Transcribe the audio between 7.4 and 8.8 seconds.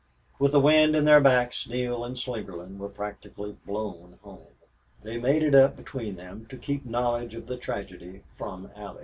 the tragedy from